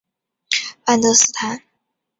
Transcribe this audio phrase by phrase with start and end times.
[0.87, 1.61] 万德斯坦。